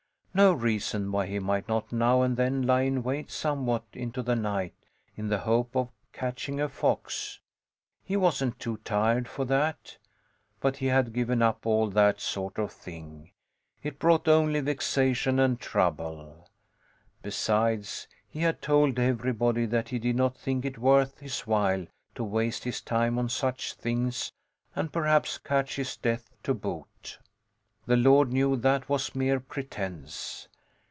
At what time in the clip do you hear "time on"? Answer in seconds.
22.79-23.27